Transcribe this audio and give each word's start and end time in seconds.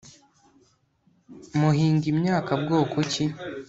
Muhinga 1.59 2.05
Imyaka 2.13 2.51
bwoko 2.61 2.97
ki 3.11 3.25